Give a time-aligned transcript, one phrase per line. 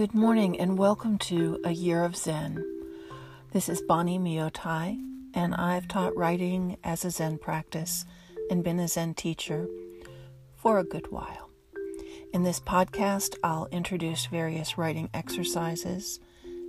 [0.00, 2.64] Good morning and welcome to A Year of Zen.
[3.52, 4.98] This is Bonnie Myotai,
[5.34, 8.06] and I've taught writing as a Zen practice
[8.48, 9.68] and been a Zen teacher
[10.56, 11.50] for a good while.
[12.32, 16.18] In this podcast, I'll introduce various writing exercises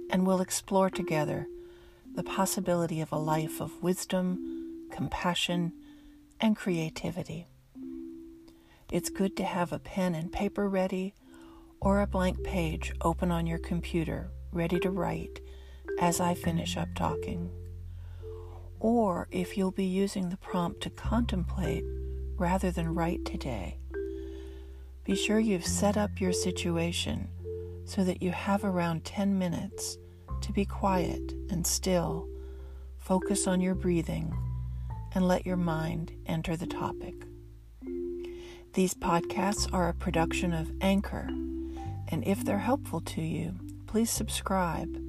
[0.10, 1.48] and we'll explore together
[2.14, 5.72] the possibility of a life of wisdom, compassion,
[6.42, 7.48] and creativity.
[8.92, 11.14] It's good to have a pen and paper ready
[11.82, 15.42] or a blank page open on your computer, ready to write
[16.00, 17.50] as I finish up talking.
[18.80, 21.84] Or if you'll be using the prompt to contemplate
[22.38, 23.80] rather than write today,
[25.04, 27.28] be sure you've set up your situation
[27.86, 29.98] so that you have around 10 minutes
[30.42, 32.28] to be quiet and still,
[32.98, 34.32] focus on your breathing,
[35.16, 37.16] and let your mind enter the topic.
[38.74, 41.28] These podcasts are a production of Anchor
[42.12, 43.56] and if they're helpful to you,
[43.88, 45.02] please subscribe.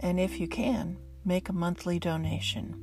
[0.00, 2.76] And if you can, make a monthly donation.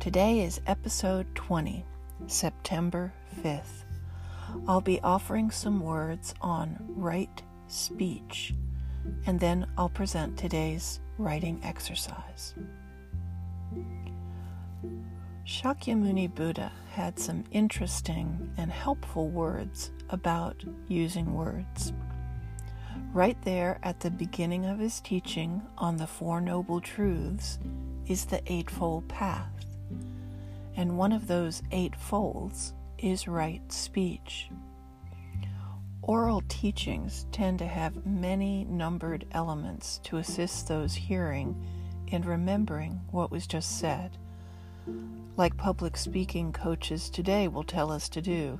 [0.00, 1.84] Today is episode 20,
[2.26, 3.12] September
[3.42, 3.84] 5th.
[4.66, 8.54] I'll be offering some words on right speech,
[9.26, 12.54] and then I'll present today's writing exercise.
[15.46, 21.92] Shakyamuni Buddha had some interesting and helpful words about using words.
[23.14, 27.60] Right there at the beginning of his teaching on the Four Noble Truths
[28.08, 29.66] is the Eightfold Path.
[30.76, 34.48] And one of those eight folds is right speech.
[36.02, 41.54] Oral teachings tend to have many numbered elements to assist those hearing
[42.08, 44.18] in remembering what was just said.
[45.36, 48.58] Like public speaking coaches today will tell us to do,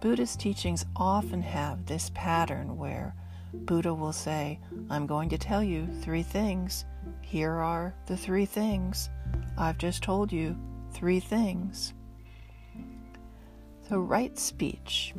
[0.00, 3.14] Buddhist teachings often have this pattern where
[3.52, 4.58] Buddha will say,
[4.90, 6.84] I'm going to tell you three things.
[7.20, 9.10] Here are the three things.
[9.58, 10.56] I've just told you
[10.92, 11.94] three things.
[13.88, 15.14] So, right speech,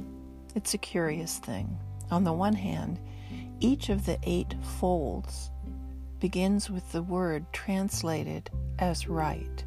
[0.56, 1.78] it's a curious thing.
[2.12, 3.00] On the one hand,
[3.60, 5.52] each of the eight folds
[6.20, 9.64] begins with the word translated as right.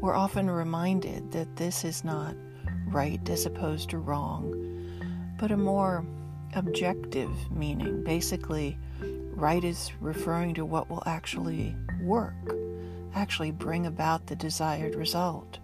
[0.00, 2.34] We're often reminded that this is not
[2.88, 6.04] right as opposed to wrong, but a more
[6.56, 8.02] objective meaning.
[8.02, 8.78] Basically,
[9.34, 12.34] right is referring to what will actually work,
[13.14, 15.58] actually bring about the desired result.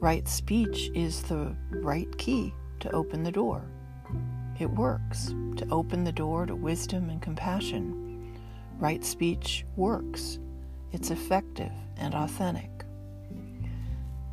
[0.00, 3.62] Right speech is the right key to open the door.
[4.58, 8.38] It works to open the door to wisdom and compassion.
[8.78, 10.38] Right speech works.
[10.92, 12.70] It's effective and authentic.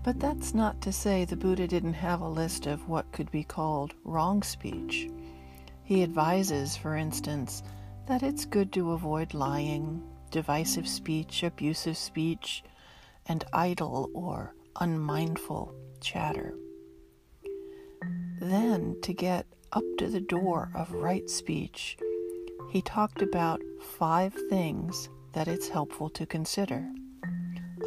[0.03, 3.43] But that's not to say the Buddha didn't have a list of what could be
[3.43, 5.09] called wrong speech.
[5.85, 7.61] He advises, for instance,
[8.07, 10.01] that it's good to avoid lying,
[10.31, 12.63] divisive speech, abusive speech,
[13.27, 16.55] and idle or unmindful chatter.
[18.41, 21.97] Then, to get up to the door of right speech,
[22.71, 26.83] he talked about five things that it's helpful to consider.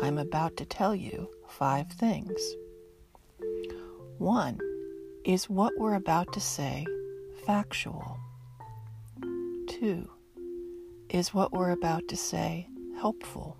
[0.00, 2.40] I'm about to tell you five things.
[4.18, 4.60] One
[5.24, 6.86] is what we're about to say
[7.48, 8.18] factual.
[9.68, 10.06] Two,
[11.08, 12.68] is what we're about to say
[13.00, 13.56] helpful?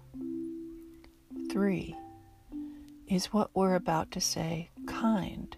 [1.51, 1.97] Three,
[3.07, 5.57] is what we're about to say kind?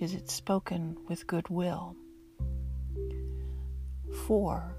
[0.00, 1.94] Is it spoken with goodwill?
[4.26, 4.78] Four,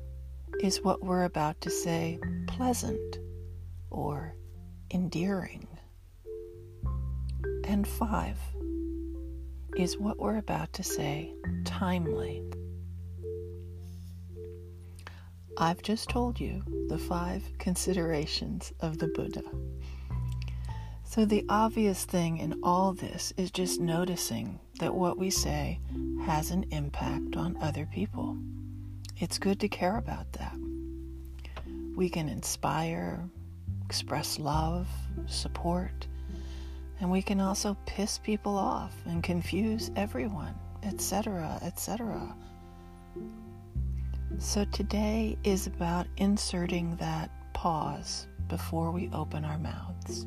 [0.60, 3.20] is what we're about to say pleasant
[3.92, 4.34] or
[4.92, 5.68] endearing?
[7.66, 8.40] And five,
[9.76, 11.34] is what we're about to say
[11.66, 12.42] timely?
[15.58, 19.44] I've just told you the five considerations of the Buddha.
[21.04, 25.80] So, the obvious thing in all this is just noticing that what we say
[26.26, 28.38] has an impact on other people.
[29.18, 30.58] It's good to care about that.
[31.96, 33.30] We can inspire,
[33.86, 34.88] express love,
[35.28, 36.08] support,
[37.00, 42.36] and we can also piss people off and confuse everyone, etc., etc.
[44.38, 50.26] So today is about inserting that pause before we open our mouths.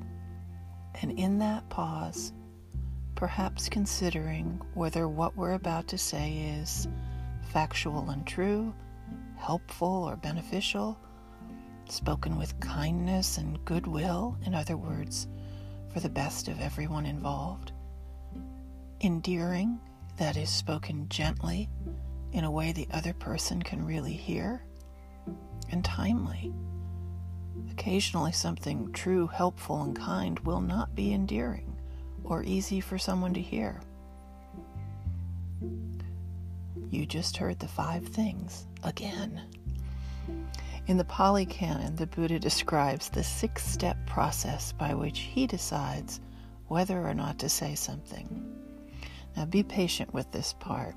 [1.02, 2.32] And in that pause,
[3.14, 6.88] perhaps considering whether what we're about to say is
[7.52, 8.74] factual and true,
[9.36, 10.98] helpful or beneficial,
[11.88, 15.28] spoken with kindness and goodwill, in other words,
[15.92, 17.72] for the best of everyone involved,
[19.00, 19.80] endearing,
[20.16, 21.68] that is spoken gently
[22.32, 24.62] in a way the other person can really hear,
[25.70, 26.52] and timely.
[27.70, 31.76] Occasionally, something true, helpful, and kind will not be endearing
[32.24, 33.80] or easy for someone to hear.
[36.90, 39.42] You just heard the five things again.
[40.88, 46.18] In the Pali Canon, the Buddha describes the six step process by which he decides
[46.68, 48.56] whether or not to say something.
[49.36, 50.94] Now, be patient with this part.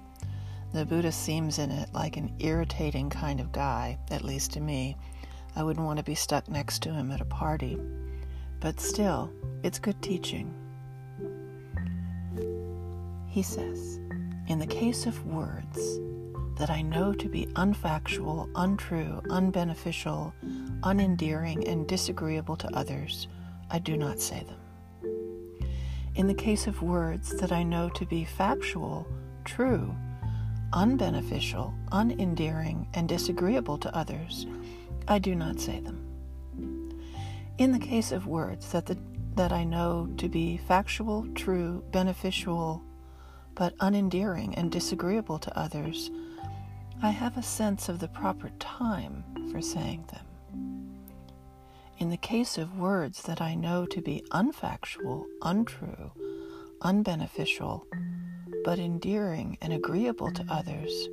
[0.73, 4.95] The Buddha seems in it like an irritating kind of guy, at least to me.
[5.57, 7.77] I wouldn't want to be stuck next to him at a party.
[8.61, 9.29] But still,
[9.61, 10.53] it's good teaching.
[13.27, 13.99] He says,
[14.47, 15.99] In the case of words,
[16.57, 20.33] that I know to be unfactual, untrue, unbeneficial,
[20.81, 23.27] unendearing, and disagreeable to others,
[23.69, 24.57] I do not say them.
[26.15, 29.07] In the case of words that I know to be factual,
[29.45, 29.95] true,
[30.73, 34.45] unbeneficial, unendearing, and disagreeable to others,
[35.07, 36.07] I do not say them.
[37.57, 38.97] In the case of words that, the,
[39.35, 42.83] that I know to be factual, true, beneficial,
[43.55, 46.11] but unendearing and disagreeable to others,
[47.03, 50.25] I have a sense of the proper time for saying them.
[51.97, 56.11] In the case of words that I know to be unfactual, untrue,
[56.81, 57.85] unbeneficial,
[58.63, 61.09] but endearing and agreeable to others,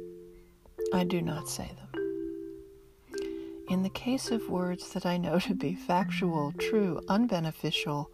[0.92, 3.22] I do not say them.
[3.70, 8.08] In the case of words that I know to be factual, true, unbeneficial,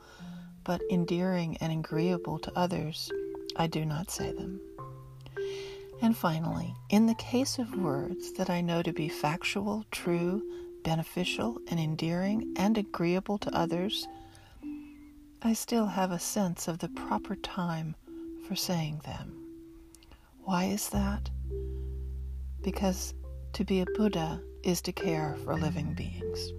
[0.62, 3.10] but endearing and agreeable to others,
[3.56, 4.60] I do not say them.
[6.04, 10.42] And finally, in the case of words that I know to be factual, true,
[10.84, 14.06] beneficial, and endearing and agreeable to others,
[15.40, 17.96] I still have a sense of the proper time
[18.46, 19.32] for saying them.
[20.42, 21.30] Why is that?
[22.60, 23.14] Because
[23.54, 26.52] to be a Buddha is to care for living beings.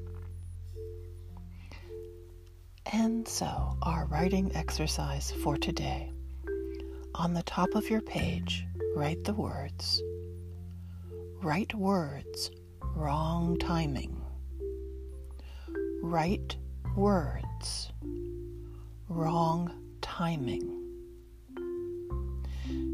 [2.92, 6.12] And so, our writing exercise for today.
[7.14, 8.66] On the top of your page,
[8.96, 10.02] write the words.
[11.42, 12.50] Right words,
[12.96, 14.22] wrong timing.
[16.02, 16.56] Right
[16.96, 17.92] words,
[19.10, 19.70] wrong
[20.02, 20.72] timing.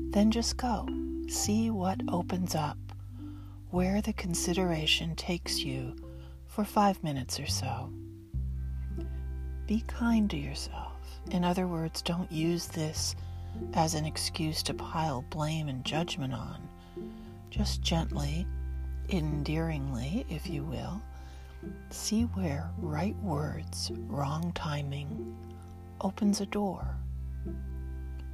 [0.10, 0.88] Then just go.
[1.28, 2.80] See what opens up,
[3.70, 5.96] where the consideration takes you
[6.48, 7.94] for five minutes or so.
[9.68, 10.94] Be kind to yourself.
[11.30, 13.16] In other words, don't use this
[13.74, 16.68] as an excuse to pile blame and judgment on.
[17.50, 18.48] Just gently,
[19.10, 21.02] endearingly, if you will,
[21.90, 25.36] see where right words, wrong timing
[26.00, 26.96] opens a door.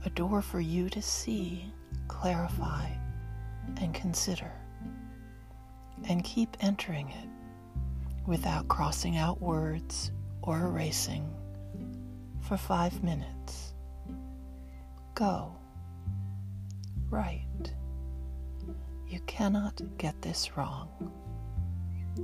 [0.05, 1.71] A door for you to see,
[2.07, 2.89] clarify,
[3.81, 4.51] and consider.
[6.07, 7.29] And keep entering it
[8.27, 10.11] without crossing out words
[10.43, 11.33] or erasing
[12.39, 13.66] for five minutes
[15.17, 15.51] go
[17.09, 17.41] right.
[19.07, 20.89] You cannot get this wrong,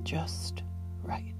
[0.03, 0.61] just
[1.01, 1.33] right.